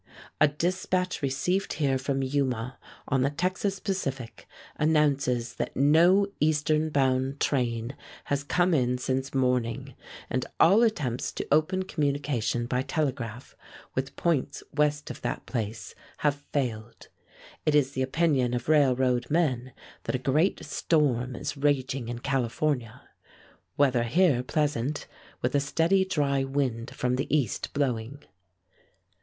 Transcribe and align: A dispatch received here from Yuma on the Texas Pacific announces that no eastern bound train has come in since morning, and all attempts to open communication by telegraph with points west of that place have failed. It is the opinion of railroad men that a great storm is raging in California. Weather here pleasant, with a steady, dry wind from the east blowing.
A 0.39 0.47
dispatch 0.47 1.21
received 1.21 1.73
here 1.73 1.99
from 1.99 2.23
Yuma 2.23 2.79
on 3.07 3.21
the 3.21 3.29
Texas 3.29 3.79
Pacific 3.79 4.47
announces 4.77 5.53
that 5.57 5.75
no 5.75 6.25
eastern 6.39 6.89
bound 6.89 7.39
train 7.39 7.95
has 8.23 8.43
come 8.43 8.73
in 8.73 8.97
since 8.97 9.35
morning, 9.35 9.93
and 10.27 10.47
all 10.59 10.81
attempts 10.81 11.31
to 11.33 11.47
open 11.51 11.83
communication 11.83 12.65
by 12.65 12.81
telegraph 12.81 13.55
with 13.93 14.15
points 14.15 14.63
west 14.73 15.11
of 15.11 15.21
that 15.21 15.45
place 15.45 15.93
have 16.25 16.43
failed. 16.51 17.09
It 17.63 17.75
is 17.75 17.91
the 17.91 18.01
opinion 18.01 18.55
of 18.55 18.67
railroad 18.69 19.29
men 19.29 19.71
that 20.05 20.15
a 20.15 20.17
great 20.17 20.65
storm 20.65 21.35
is 21.35 21.55
raging 21.57 22.07
in 22.09 22.17
California. 22.21 23.03
Weather 23.77 24.05
here 24.05 24.41
pleasant, 24.41 25.05
with 25.43 25.53
a 25.53 25.59
steady, 25.59 26.03
dry 26.05 26.43
wind 26.43 26.89
from 26.89 27.17
the 27.17 27.27
east 27.37 27.71
blowing. 27.73 28.23